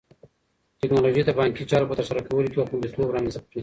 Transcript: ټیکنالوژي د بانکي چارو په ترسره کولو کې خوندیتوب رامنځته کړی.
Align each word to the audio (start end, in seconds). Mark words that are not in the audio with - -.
ټیکنالوژي 0.79 1.21
د 1.25 1.31
بانکي 1.39 1.63
چارو 1.71 1.89
په 1.89 1.95
ترسره 1.99 2.21
کولو 2.27 2.51
کې 2.51 2.67
خوندیتوب 2.69 3.07
رامنځته 3.15 3.39
کړی. 3.49 3.59